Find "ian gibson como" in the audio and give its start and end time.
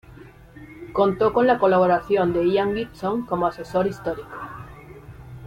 2.51-3.45